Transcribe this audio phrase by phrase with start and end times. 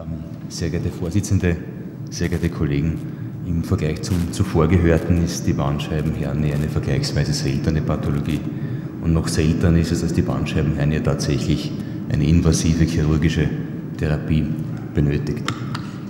[0.00, 1.56] Ähm, sehr geehrte Vorsitzende,
[2.10, 2.98] sehr geehrte Kollegen,
[3.46, 8.40] im Vergleich zum zuvor Gehörten ist die Bandscheibenhernie eine vergleichsweise seltene Pathologie.
[9.02, 11.72] Und noch seltener ist es, dass die Bandscheibenhernie tatsächlich
[12.10, 13.48] eine invasive chirurgische
[13.98, 14.44] Therapie
[14.94, 15.42] benötigt.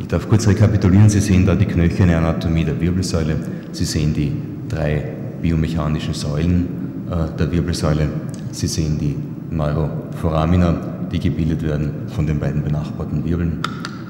[0.00, 1.08] Ich darf kurz rekapitulieren.
[1.08, 3.36] Sie sehen da die knöcherne Anatomie der Wirbelsäule.
[3.72, 4.32] Sie sehen die
[4.68, 5.04] drei
[5.40, 6.66] biomechanischen Säulen
[7.10, 8.08] äh, der Wirbelsäule.
[8.52, 9.16] Sie sehen die
[9.54, 13.58] Neuroforamina, die gebildet werden von den beiden benachbarten Wirbeln.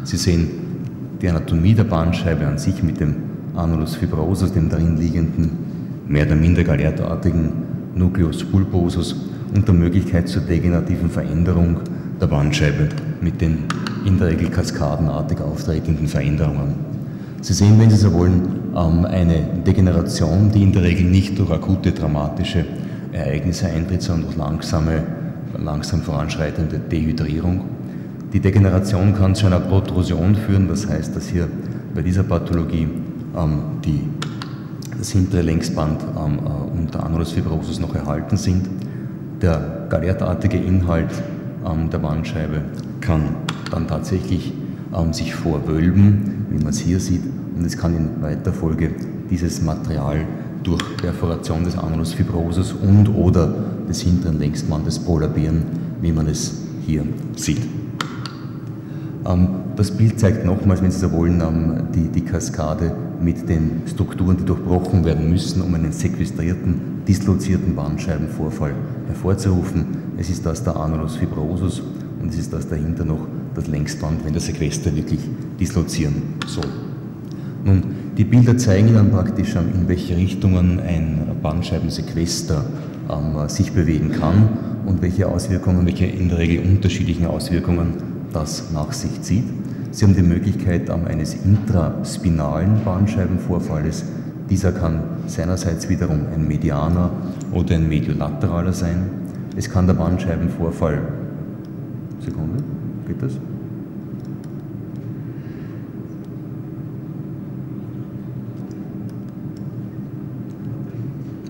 [0.04, 0.48] Sie sehen
[1.20, 3.14] die Anatomie der Bandscheibe an sich mit dem
[3.54, 5.50] Annulus fibrosus, dem darin liegenden,
[6.06, 7.50] mehr oder minder galertartigen
[7.94, 9.16] Nucleus pulposus
[9.54, 11.80] und der Möglichkeit zur degenerativen Veränderung
[12.20, 12.88] der Bandscheibe
[13.20, 13.64] mit den
[14.04, 16.74] in der Regel kaskadenartig auftretenden Veränderungen.
[17.40, 18.42] Sie sehen, wenn Sie so wollen,
[18.76, 22.64] ähm, eine Degeneration, die in der Regel nicht durch akute dramatische
[23.12, 25.02] Ereignisse eintritt, sondern durch langsame,
[25.62, 27.64] langsam voranschreitende Dehydrierung.
[28.32, 31.48] Die Degeneration kann zu einer Protrusion führen, das heißt, dass hier
[31.94, 32.88] bei dieser Pathologie
[33.36, 34.08] ähm, die,
[34.96, 36.38] das hintere Längsband ähm,
[36.92, 38.68] äh, Annulus fibrosus noch erhalten sind.
[39.42, 41.10] Der galertartige Inhalt
[41.66, 42.62] ähm, der Bandscheibe
[43.00, 43.36] kann
[43.70, 44.52] dann tatsächlich
[44.96, 47.22] ähm, sich vorwölben, wie man es hier sieht,
[47.56, 48.90] und es kann in weiter Folge
[49.30, 50.24] dieses Material
[50.62, 53.52] durch Perforation des Annulus fibrosus und oder
[53.88, 55.62] des hinteren Längsbandes prolabieren,
[56.00, 57.04] wie man es hier
[57.36, 57.62] sieht.
[59.26, 63.82] Ähm, das Bild zeigt nochmals, wenn Sie so wollen, ähm, die, die Kaskade mit den
[63.86, 68.74] Strukturen, die durchbrochen werden müssen, um einen sequestrierten, dislozierten Bandscheibenvorfall
[69.06, 69.86] hervorzurufen.
[70.16, 71.82] Es ist das der Annulus fibrosus
[72.20, 75.20] und es ist das dahinter noch das Längsband, wenn der Sequester wirklich
[75.58, 76.89] dislozieren soll.
[77.64, 77.82] Nun,
[78.16, 82.64] die Bilder zeigen Ihnen praktisch, in welche Richtungen ein Bandscheibensequester
[83.10, 84.48] ähm, sich bewegen kann
[84.86, 87.94] und welche Auswirkungen, welche in der Regel unterschiedlichen Auswirkungen
[88.32, 89.44] das nach sich zieht.
[89.90, 94.04] Sie haben die Möglichkeit ähm, eines intraspinalen Bandscheibenvorfalles.
[94.48, 97.10] Dieser kann seinerseits wiederum ein medianer
[97.52, 99.10] oder ein mediolateraler sein.
[99.56, 101.00] Es kann der Bandscheibenvorfall,
[102.20, 102.62] Sekunde,
[103.06, 103.32] geht das?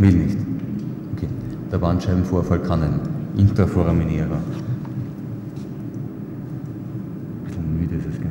[0.01, 0.39] Will nicht.
[1.15, 1.29] Okay.
[1.71, 3.01] Der Bandscheibenvorfall kann ein
[3.37, 4.39] intraforaminärer.
[7.59, 8.31] Ein müde ist es, gell?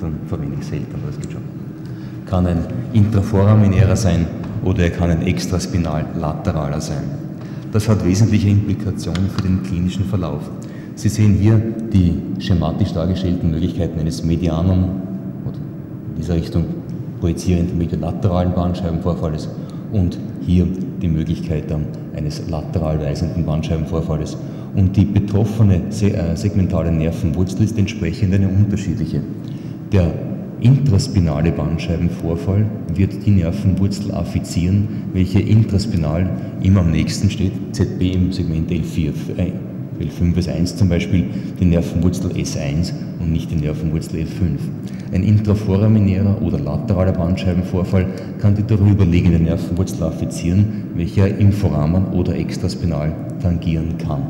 [0.00, 1.40] Dann verwende ich selten, aber es geht schon.
[2.26, 2.58] Kann ein
[2.92, 4.26] intraforaminärer sein
[4.62, 7.04] oder er kann ein extraspinal lateraler sein.
[7.72, 10.42] Das hat wesentliche Implikationen für den klinischen Verlauf.
[10.94, 11.58] Sie sehen hier
[11.90, 15.00] die schematisch dargestellten Möglichkeiten eines Medianum
[15.46, 15.56] oder
[16.10, 16.64] in dieser Richtung
[17.26, 19.48] projizierenden mediolateralen Bandscheibenvorfalles
[19.90, 20.16] und
[20.46, 20.64] hier
[21.02, 21.64] die Möglichkeit
[22.14, 24.36] eines lateral weisenden Bandscheibenvorfalles.
[24.76, 29.22] Und die betroffene äh, segmentale Nervenwurzel ist entsprechend eine unterschiedliche.
[29.90, 30.12] Der
[30.60, 36.30] intraspinale Bandscheibenvorfall wird die Nervenwurzel affizieren, welche intraspinal
[36.62, 39.12] immer am nächsten steht, ZB im Segment L4,
[40.00, 41.24] L5 ist 1 zum Beispiel,
[41.58, 44.58] die Nervenwurzel S1 und nicht die Nervenwurzel L5.
[45.12, 48.06] Ein intraforaminärer oder lateraler Bandscheibenvorfall
[48.40, 54.22] kann die darüberliegende Nervenwurzel affizieren, welcher im Foramen oder extraspinal tangieren kann.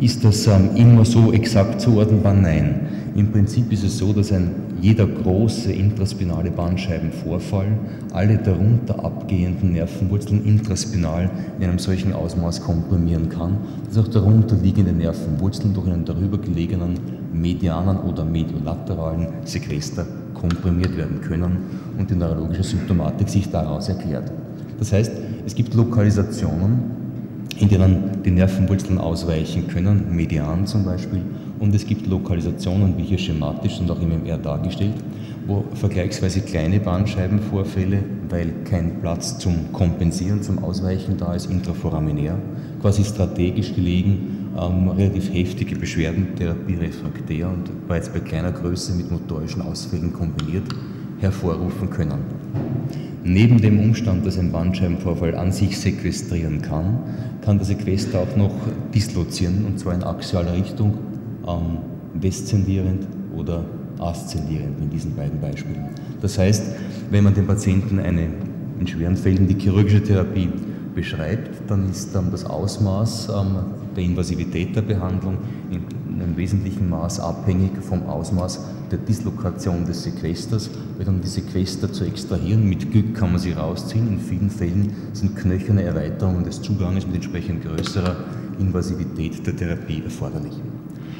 [0.00, 2.32] Ist das ähm, immer so exakt zuordnenbar?
[2.32, 2.80] Nein.
[3.16, 7.66] Im Prinzip ist es so, dass ein jeder große intraspinale Bandscheibenvorfall
[8.12, 11.28] alle darunter abgehenden Nervenwurzeln intraspinal
[11.58, 16.94] in einem solchen Ausmaß komprimieren kann, dass auch darunter liegende Nervenwurzeln durch einen darüber gelegenen
[17.32, 21.58] medianen oder mediolateralen Sequester komprimiert werden können
[21.98, 24.30] und die neurologische Symptomatik sich daraus erklärt.
[24.78, 25.12] Das heißt,
[25.44, 27.00] es gibt Lokalisationen,
[27.58, 31.20] in denen die Nervenwurzeln ausweichen können, median zum Beispiel,
[31.60, 34.94] und es gibt Lokalisationen, wie hier schematisch und auch im MR dargestellt,
[35.46, 42.38] wo vergleichsweise kleine Bandscheibenvorfälle, weil kein Platz zum Kompensieren, zum Ausweichen da ist, intraforaminär,
[42.80, 49.10] quasi strategisch gelegen, ähm, relativ heftige Beschwerden, Therapie refraktär und bereits bei kleiner Größe mit
[49.10, 50.64] motorischen Ausfällen kombiniert
[51.20, 52.24] hervorrufen können.
[53.22, 57.00] Neben dem Umstand, dass ein Bandscheibenvorfall an sich sequestrieren kann,
[57.42, 58.54] kann der Sequester auch noch
[58.94, 60.94] dislozieren, und zwar in axialer Richtung,
[61.46, 61.78] ähm,
[62.14, 63.06] deszendierend
[63.36, 63.64] oder
[63.98, 65.90] aszendierend in diesen beiden Beispielen.
[66.20, 66.62] Das heißt,
[67.10, 68.28] wenn man dem Patienten eine,
[68.78, 70.48] in schweren Fällen die chirurgische Therapie
[70.94, 73.56] beschreibt, dann ist ähm, das Ausmaß ähm,
[73.96, 75.38] der Invasivität der Behandlung
[75.70, 75.82] in
[76.20, 78.60] einem wesentlichen Maß abhängig vom Ausmaß
[78.90, 83.52] der Dislokation des Sequesters, weil dann die Sequester zu extrahieren, mit Glück kann man sie
[83.52, 84.08] rausziehen.
[84.08, 88.16] In vielen Fällen sind knöcherne Erweiterungen des Zuganges mit entsprechend größerer
[88.58, 90.54] Invasivität der Therapie erforderlich.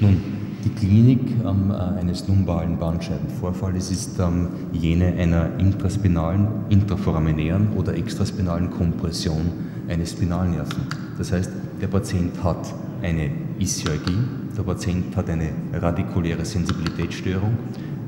[0.01, 0.17] Nun,
[0.65, 9.41] Die Klinik ähm, eines lumbalen Bandscheibenvorfalls ist ähm, jene einer intraspinalen, intraforaminären oder extraspinalen Kompression
[9.89, 10.83] eines Spinalnerven.
[11.17, 11.51] Das heißt,
[11.81, 14.19] der Patient hat eine Ischialgie,
[14.55, 17.57] der Patient hat eine radikuläre Sensibilitätsstörung,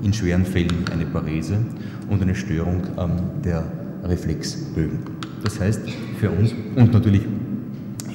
[0.02, 1.56] in schweren Fällen eine Parese
[2.10, 3.64] und eine Störung ähm, der
[4.04, 4.98] Reflexbögen.
[5.42, 5.80] Das heißt,
[6.20, 7.22] für uns und natürlich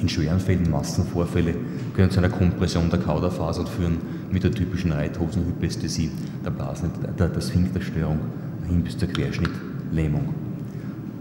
[0.00, 1.54] in schweren Fällen Massenvorfälle
[1.94, 3.98] können zu einer Kompression der Kauderfasern führen
[4.30, 6.10] mit der typischen Reithosenhypästhesie,
[6.44, 8.18] der, Blasen, der, der Sphinkterstörung
[8.68, 10.34] hin bis zur Querschnittlähmung.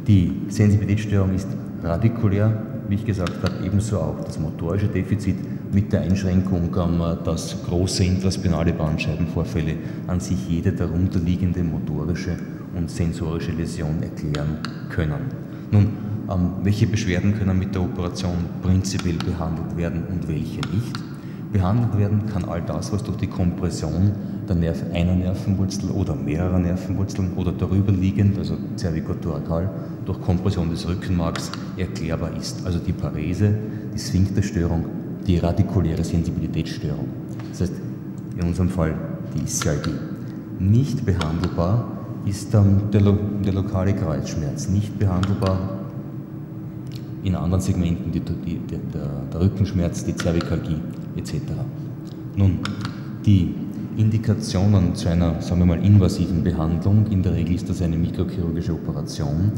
[0.07, 1.47] Die Sensibilitätsstörung ist
[1.83, 5.35] radikulär, wie ich gesagt habe, ebenso auch das motorische Defizit
[5.73, 9.75] mit der Einschränkung, ähm, dass große intraspinale Bandscheibenvorfälle
[10.07, 12.37] an sich jede darunterliegende motorische
[12.75, 14.59] und sensorische Läsion erklären
[14.89, 15.47] können.
[15.71, 15.87] Nun,
[16.63, 20.93] welche Beschwerden können mit der Operation prinzipiell behandelt werden und welche nicht?
[21.53, 24.11] Behandelt werden kann all das, was durch die Kompression
[24.47, 29.69] der Nerv einer Nervenwurzel oder mehrerer Nervenwurzeln oder darüber liegend, also cervicothorakal,
[30.05, 32.65] durch Kompression des Rückenmarks erklärbar ist.
[32.65, 33.53] Also die Parese,
[33.93, 34.85] die Sphinkterstörung,
[35.25, 37.07] die radikuläre Sensibilitätsstörung.
[37.51, 37.73] Das heißt,
[38.37, 38.93] in unserem Fall
[39.33, 39.95] die Ischialgie.
[40.59, 41.91] Nicht behandelbar
[42.25, 44.67] ist dann der, der lokale Kreuzschmerz.
[44.67, 45.76] Nicht behandelbar
[47.23, 48.79] in anderen Segmenten die, die, der,
[49.31, 50.77] der Rückenschmerz, die Zervikalgie
[51.15, 51.33] etc.
[52.35, 52.59] Nun,
[53.25, 53.53] die
[53.97, 58.73] Indikationen zu einer, sagen wir mal, invasiven Behandlung, in der Regel ist das eine mikrochirurgische
[58.73, 59.51] Operation,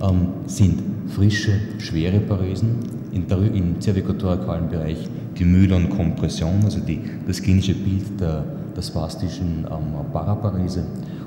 [0.00, 2.76] ähm, sind frische, schwere Paresen,
[3.12, 5.08] in der, im cervicothorakalen Bereich
[5.38, 8.44] die Myelon-Kompression, also die, das klinische Bild der,
[8.74, 10.84] der spastischen ähm, Paraparese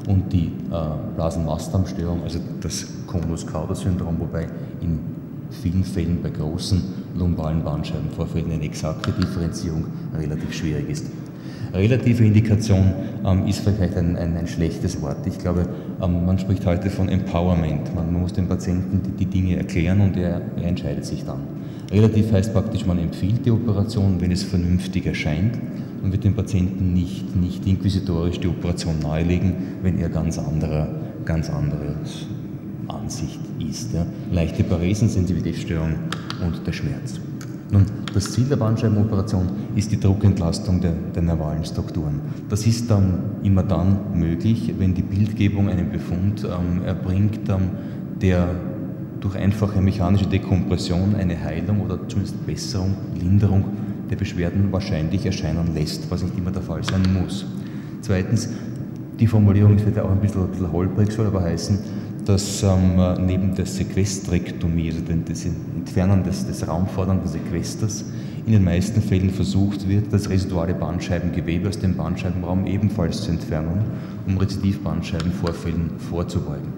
[0.07, 4.47] und die äh, Blasenmastdarmstörung, also das Conus-Cauda-Syndrom, wobei
[4.81, 4.99] in
[5.50, 6.81] vielen Fällen bei großen
[7.18, 9.86] lumbalen Bandscheibenvorfällen eine exakte Differenzierung
[10.18, 11.06] relativ schwierig ist.
[11.75, 12.94] Relative Indikation
[13.25, 15.27] ähm, ist vielleicht ein, ein, ein, schlechtes Wort.
[15.27, 15.68] Ich glaube,
[16.01, 17.94] ähm, man spricht heute von Empowerment.
[17.94, 21.42] Man muss dem Patienten die, die Dinge erklären und er, er, entscheidet sich dann.
[21.91, 25.59] Relativ heißt praktisch, man empfiehlt die Operation, wenn es vernünftig erscheint
[26.01, 30.88] und wird dem Patienten nicht, nicht inquisitorisch die Operation nahelegen, wenn er ganz anderer,
[31.25, 31.95] ganz andere
[32.87, 33.93] Ansicht ist.
[33.93, 34.05] Ja.
[34.31, 35.95] Leichte Paresen, Sensibilitätsstörung
[36.45, 37.19] und der Schmerz.
[37.71, 42.21] Nun, das Ziel der Bandscheibenoperation ist die Druckentlastung der, der nervalen Strukturen.
[42.47, 47.71] Das ist dann immer dann möglich, wenn die Bildgebung einen Befund ähm, erbringt, ähm,
[48.21, 48.49] der
[49.19, 53.65] durch einfache mechanische Dekompression eine Heilung oder zumindest Besserung, Linderung
[54.09, 57.45] der Beschwerden wahrscheinlich erscheinen lässt, was nicht immer der Fall sein muss.
[58.01, 58.49] Zweitens,
[59.19, 61.79] die Formulierung ist vielleicht auch ein bisschen, ein bisschen holprig, soll aber heißen,
[62.25, 68.06] dass ähm, neben der Sequestrektomie, also das Entfernen des, des raumfordernden Sequesters,
[68.45, 73.83] in den meisten Fällen versucht wird, das residuale Bandscheibengewebe aus dem Bandscheibenraum ebenfalls zu entfernen,
[74.27, 76.74] um Rezidivbandscheibenvorfällen vorzubeugen.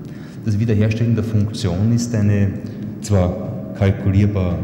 [0.46, 2.54] Das Wiederherstellen der Funktion ist eine
[3.02, 4.58] zwar kalkulierbar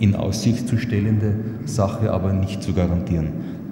[0.00, 1.34] in Aussicht zu stellende
[1.64, 3.28] Sache, aber nicht zu garantieren.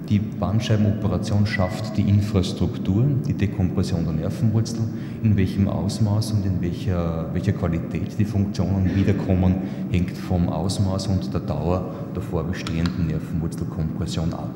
[0.09, 4.79] Die Bandscheibenoperation schafft die Infrastruktur, die Dekompression der Nervenwurzel,
[5.21, 9.55] in welchem Ausmaß und in welcher, welcher Qualität die Funktionen wiederkommen,
[9.91, 14.51] hängt vom Ausmaß und der Dauer der vorbestehenden Nervenwurzelkompression ab.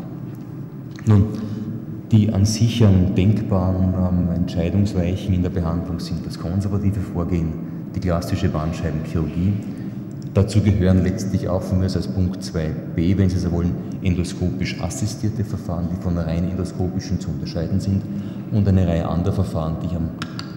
[1.06, 1.25] Nun,
[2.12, 7.52] die an sich denkbaren ähm, Entscheidungsweichen in der Behandlung sind das konservative Vorgehen,
[7.94, 9.54] die klassische Bandscheibenchirurgie,
[10.33, 15.44] Dazu gehören letztlich auch von mir als Punkt 2b, wenn Sie so wollen, endoskopisch assistierte
[15.44, 18.02] Verfahren, die von rein endoskopischen zu unterscheiden sind
[18.52, 20.09] und eine Reihe anderer Verfahren, die ich am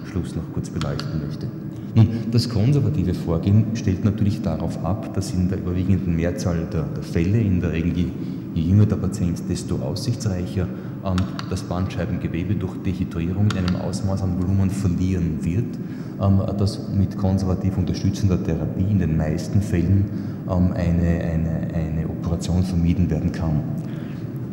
[0.04, 1.48] Schluss noch kurz beleuchten möchte.
[1.96, 7.02] Nun, das konservative Vorgehen stellt natürlich darauf ab, dass in der überwiegenden Mehrzahl der, der
[7.02, 8.06] Fälle, in der Regel je,
[8.54, 10.68] je jünger der Patient, desto aussichtsreicher
[11.04, 11.16] ähm,
[11.50, 15.76] das Bandscheibengewebe durch Dehydrierung in einem Ausmaß an Volumen verlieren wird,
[16.20, 20.04] ähm, das mit konservativ unterstützender Therapie in den meisten Fällen
[20.50, 23.62] ähm, eine, eine, eine Operation vermieden werden kann.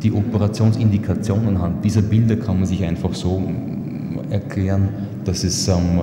[0.02, 3.40] Die Operationsindikation anhand dieser Bilder kann man sich einfach so
[4.30, 4.88] erklären,
[5.24, 6.00] dass es ähm,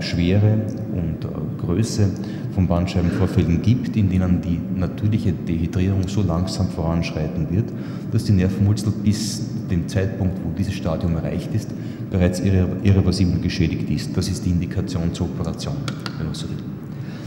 [0.00, 0.58] Schwere
[0.92, 2.08] und äh, Größe
[2.54, 7.66] von Bandscheibenvorfällen gibt, in denen die natürliche Dehydrierung so langsam voranschreiten wird,
[8.10, 11.70] dass die Nervenwurzel bis dem Zeitpunkt, wo dieses Stadium erreicht ist,
[12.10, 14.16] bereits irreversibel geschädigt ist.
[14.16, 15.76] Das ist die Indikation zur Operation,
[16.18, 16.56] wenn man so will.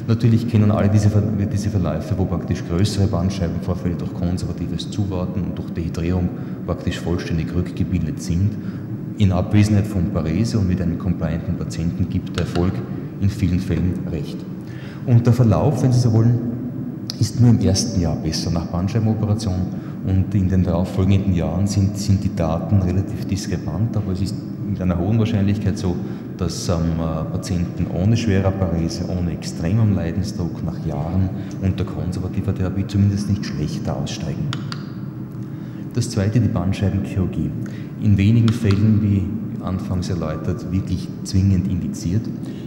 [0.07, 1.09] Natürlich kennen alle diese,
[1.51, 6.29] diese Verläufe, wo praktisch größere Bandscheibenvorfälle durch konservatives Zuwarten und durch Dehydrierung
[6.67, 8.51] praktisch vollständig rückgebildet sind.
[9.17, 12.73] In Abwesenheit von Parese und mit einem complianten Patienten gibt der Erfolg
[13.19, 14.37] in vielen Fällen recht.
[15.07, 16.39] Und der Verlauf, wenn Sie so wollen,
[17.19, 19.55] ist nur im ersten Jahr besser nach Bandscheibenoperation
[20.07, 24.35] und in den darauffolgenden Jahren sind, sind die Daten relativ diskrepant, aber es ist
[24.67, 25.95] mit einer hohen Wahrscheinlichkeit so,
[26.37, 26.97] dass ähm,
[27.31, 31.29] Patienten ohne schwerer Parese, ohne extremem Leidensdruck nach Jahren
[31.61, 34.47] unter konservativer Therapie zumindest nicht schlechter aussteigen.
[35.93, 37.49] Das zweite, die Bandscheibenchirurgie.
[38.01, 42.21] In wenigen Fällen, wie anfangs erläutert, wirklich zwingend indiziert,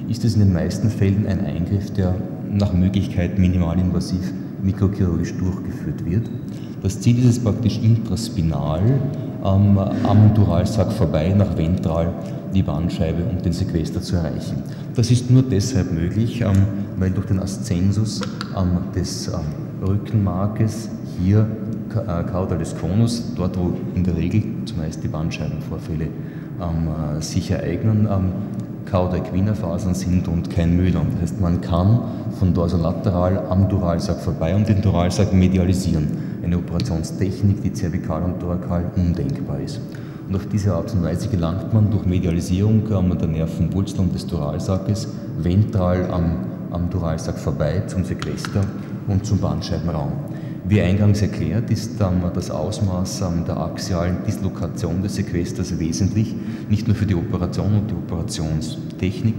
[0.08, 2.14] ist es in den meisten Fällen ein Eingriff, der
[2.50, 6.30] nach Möglichkeit minimalinvasiv mikrochirurgisch durchgeführt wird.
[6.82, 8.82] Das Ziel ist es praktisch intraspinal
[9.44, 12.12] ähm, am Duralsack vorbei nach ventral
[12.54, 14.62] die Bandscheibe und den Sequester zu erreichen.
[14.94, 16.66] Das ist nur deshalb möglich, ähm,
[16.96, 18.20] weil durch den Ascensus
[18.56, 20.88] ähm, des ähm, Rückenmarkes
[21.20, 21.46] hier
[21.90, 28.08] äh, Caudalis conus, dort wo in der Regel zumeist die Bandscheibenvorfälle ähm, äh, sich ereignen,
[28.10, 28.32] ähm,
[28.90, 31.08] Cauda-Equina-Fasern sind und kein Myelon.
[31.12, 32.00] Das heißt, man kann
[32.38, 36.08] von dorsolateral am Duralsack vorbei und den Duralsack medialisieren.
[36.48, 39.82] Eine Operationstechnik, die zervikal und thorakal undenkbar ist.
[40.26, 45.08] Und auf diese Art und Weise gelangt man durch Medialisierung der Nervenwurzel und des Duralsackes
[45.36, 48.64] ventral am, am Duralsack vorbei zum Sequester
[49.08, 50.12] und zum Bandscheibenraum.
[50.66, 56.34] Wie eingangs erklärt, ist das Ausmaß der axialen Dislokation des Sequesters wesentlich,
[56.70, 59.34] nicht nur für die Operation und die Operationstechnik,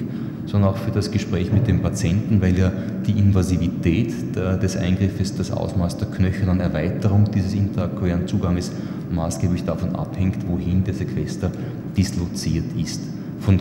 [0.46, 2.72] sondern auch für das Gespräch mit dem Patienten, weil ja
[3.05, 8.72] die Invasivität des Eingriffes, das Ausmaß der knöchernen Erweiterung dieses interakkulären Zuganges
[9.12, 11.51] maßgeblich davon abhängt, wohin der Sequester
[11.98, 13.01] disloziert ist.
[13.39, 13.60] Von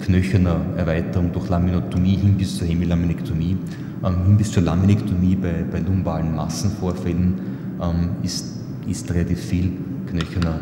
[0.00, 3.56] knöcherner Erweiterung durch Laminotomie hin bis zur Hemilaminektomie
[4.04, 7.34] ähm, hin bis zur Laminektomie bei, bei lumbalen Massenvorfällen
[7.82, 8.56] ähm, ist,
[8.88, 9.72] ist relativ viel
[10.08, 10.58] knöcherner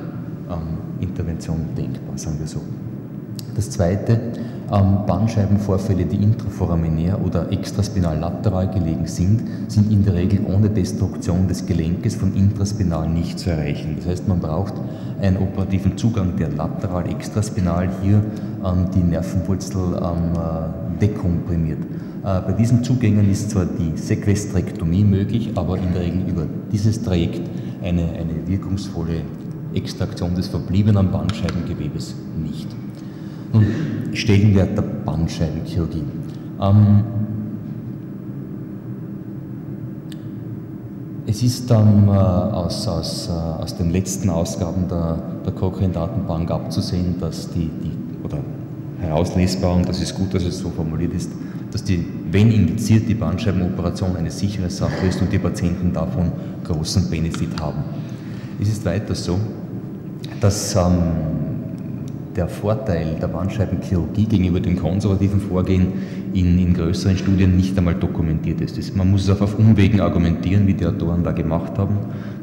[0.51, 2.61] ähm, Intervention denkbar, sagen wir so.
[3.55, 4.21] Das zweite,
[4.71, 11.49] ähm, Bandscheibenvorfälle, die intraforaminär oder extraspinal lateral gelegen sind, sind in der Regel ohne Destruktion
[11.49, 13.97] des Gelenkes von intraspinal nicht zu erreichen.
[13.97, 14.75] Das heißt, man braucht
[15.21, 18.23] einen operativen Zugang, der lateral, extraspinal hier
[18.65, 21.83] ähm, die Nervenwurzel ähm, äh, dekomprimiert.
[22.25, 27.03] Äh, bei diesen Zugängen ist zwar die Sequestrektomie möglich, aber in der Regel über dieses
[27.03, 27.49] Trajekt
[27.83, 29.23] eine, eine wirkungsvolle
[29.75, 32.69] Extraktion des verbliebenen Bandscheibengewebes nicht.
[33.53, 33.67] Nun,
[34.13, 36.05] Stellenwert der Bandscheibenchirurgie.
[36.61, 37.05] Ähm,
[41.27, 47.17] es ist dann äh, aus, aus, äh, aus den letzten Ausgaben der, der Cochrane-Datenbank abzusehen,
[47.21, 48.39] dass die, die, oder
[49.01, 51.31] herauslesbar, und das ist gut, dass es so formuliert ist,
[51.71, 56.33] dass die, wenn indiziert, die Bandscheibenoperation eine sichere Sache ist und die Patienten davon
[56.65, 57.85] großen Benefit haben.
[58.61, 59.39] Es ist weiter so,
[60.41, 61.48] dass ähm,
[62.39, 65.89] der Vorteil der Bandscheibenchirurgie gegenüber dem konservativen Vorgehen
[66.35, 68.95] in, in größeren Studien nicht einmal dokumentiert ist.
[68.95, 71.99] Man muss es auch auf Umwegen argumentieren, wie die Autoren da gemacht haben.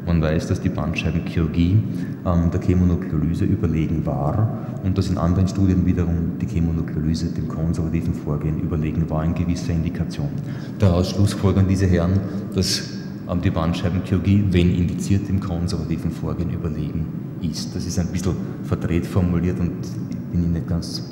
[0.05, 1.77] Man weiß, dass die Bandscheibenchirurgie
[2.25, 8.13] ähm, der Chemonukleolyse überlegen war und dass in anderen Studien wiederum die Chemonukleolyse dem konservativen
[8.13, 10.29] Vorgehen überlegen war in gewisser Indikation.
[10.77, 12.19] Daraus schlussfolgern diese Herren,
[12.53, 12.89] dass
[13.31, 17.05] ähm, die Bandscheibenchirurgie, wenn indiziert, dem konservativen Vorgehen überlegen
[17.49, 17.75] ist.
[17.75, 19.71] Das ist ein bisschen verdreht formuliert und
[20.09, 21.03] ich bin nicht ganz,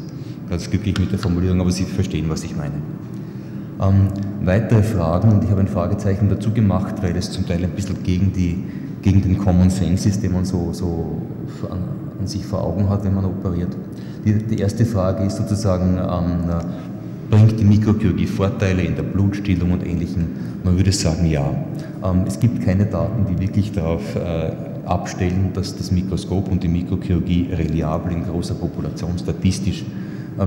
[0.50, 2.76] ganz glücklich mit der Formulierung, aber Sie verstehen, was ich meine.
[3.82, 4.08] Ähm,
[4.44, 8.02] weitere Fragen, und ich habe ein Fragezeichen dazu gemacht, weil es zum Teil ein bisschen
[8.04, 8.64] gegen, die,
[9.02, 11.22] gegen den Common Sense ist, den man so, so
[11.70, 11.80] an,
[12.20, 13.76] an sich vor Augen hat, wenn man operiert.
[14.26, 16.50] Die, die erste Frage ist sozusagen, ähm,
[17.30, 20.28] bringt die Mikrochirurgie Vorteile in der Blutstillung und Ähnlichem?
[20.64, 21.50] Man würde sagen, ja.
[22.04, 24.52] Ähm, es gibt keine Daten, die wirklich darauf äh,
[24.86, 29.84] abstellen, dass das Mikroskop und die Mikrochirurgie reliabel in großer Population statistisch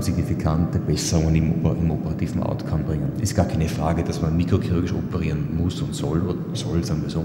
[0.00, 3.12] signifikante Besserungen im, im, operativen Outcome bringen.
[3.20, 6.22] Ist gar keine Frage, dass man mikrochirurgisch operieren muss und soll,
[6.54, 7.20] soll, sagen wir so.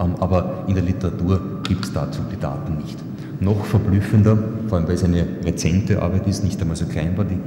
[0.00, 2.98] Ähm, aber in der Literatur gibt es dazu die Daten nicht.
[3.40, 4.38] Noch verblüffender,
[4.68, 7.38] vor allem weil es eine rezente Arbeit ist, nicht einmal so klein war die,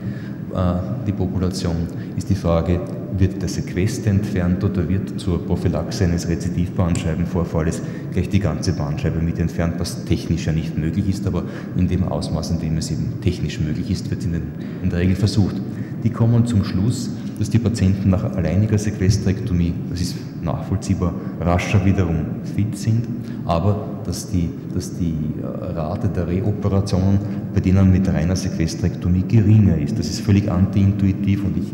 [1.08, 2.82] die Population, ist die Frage,
[3.18, 7.82] wird der Sequester entfernt oder wird zur Prophylaxe eines Rezidivbandscheibenvorfalles
[8.14, 11.44] gleich die ganze Bandscheibe mit entfernt, was technisch ja nicht möglich ist, aber
[11.78, 14.42] in dem Ausmaß, in dem es eben technisch möglich ist, wird in,
[14.82, 15.56] in der Regel versucht.
[16.04, 22.26] Die kommen zum Schluss, dass die Patienten nach alleiniger Sequesterektomie, das ist nachvollziehbar, rascher wiederum
[22.56, 23.08] fit sind,
[23.46, 27.20] aber dass die, dass die äh, Rate der Reoperationen
[27.54, 30.00] bei denen mit reiner Sequesterektomie geringer ist.
[30.00, 31.72] Das ist völlig antiintuitiv und ich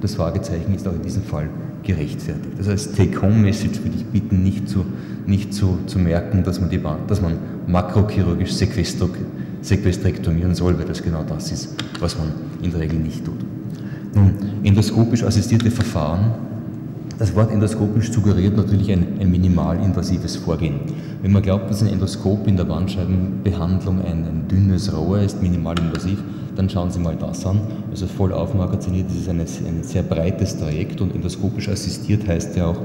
[0.00, 1.48] das Fragezeichen ist auch in diesem Fall
[1.82, 2.56] gerechtfertigt.
[2.56, 4.84] Das heißt, Take-Home-Message würde ich bitten, nicht zu,
[5.26, 11.24] nicht zu, zu merken, dass man, die, dass man makrochirurgisch sequestrektomieren soll, weil das genau
[11.24, 13.38] das ist, was man in der Regel nicht tut.
[14.14, 16.32] Nun, endoskopisch assistierte Verfahren
[17.18, 20.78] Das Wort endoskopisch suggeriert natürlich ein, ein minimalinvasives Vorgehen.
[21.20, 26.22] Wenn man glaubt, dass ein Endoskop in der Bandscheibenbehandlung ein, ein dünnes Rohr ist, minimalinvasiv,
[26.54, 27.60] dann schauen Sie mal das an.
[27.90, 32.66] Also voll aufmagaziniert ist es ein, ein sehr breites Trajekt und endoskopisch assistiert heißt ja
[32.66, 32.80] auch,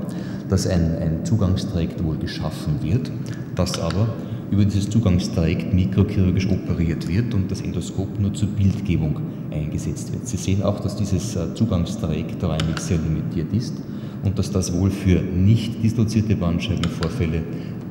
[0.50, 3.12] dass ein, ein Zugangstrajekt wohl geschaffen wird,
[3.54, 4.08] das aber
[4.50, 9.20] über dieses Zugangstrajekt mikrochirurgisch operiert wird und das Endoskop nur zur Bildgebung
[9.52, 10.28] eingesetzt wird.
[10.28, 13.74] Sie sehen auch, dass dieses äh, Zugangstrajekt räumlich sehr limitiert ist
[14.24, 17.44] und dass das wohl für nicht dislozierte Bandscheibenvorfälle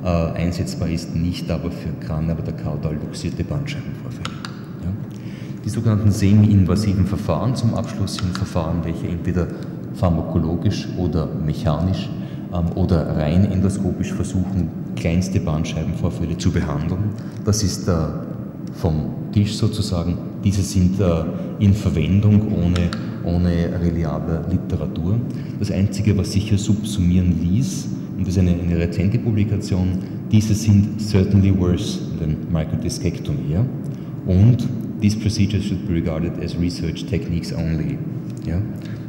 [0.04, 4.36] äh, einsetzbar ist, nicht aber für kran- oder kaudal luxierte Bandscheibenvorfälle.
[4.82, 4.90] Ja.
[5.64, 9.46] Die sogenannten semi-invasiven Verfahren zum Abschluss sind Verfahren, welche entweder
[9.94, 12.08] pharmakologisch oder mechanisch
[12.52, 17.10] ähm, oder rein endoskopisch versuchen, kleinste Bandscheibenvorfälle zu behandeln.
[17.44, 17.92] Das ist äh,
[18.74, 20.18] vom Tisch sozusagen.
[20.44, 21.24] Diese sind äh,
[21.58, 22.90] in Verwendung ohne,
[23.24, 25.18] ohne reliable Literatur.
[25.58, 29.98] Das Einzige, was sich hier subsumieren ließ, und das ist eine, eine rezente Publikation,
[30.30, 33.52] diese sind certainly worse than microdiscectomy.
[33.52, 33.64] Ja?
[34.26, 34.68] Und
[35.00, 37.98] these procedures should be regarded as research techniques only.
[38.46, 38.60] Ja?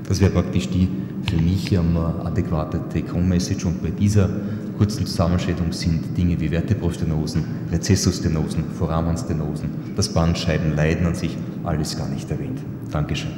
[0.07, 0.87] Das wäre praktisch die
[1.29, 4.29] für mich ähm, adäquate Take-Home-Message und bei dieser
[4.77, 12.29] kurzen Zusammenstellung sind Dinge wie Vertebrostenosen, Rezessusstenosen, Foramanstenosen, das Bandscheibenleiden an sich, alles gar nicht
[12.29, 12.59] erwähnt.
[12.91, 13.31] Dankeschön.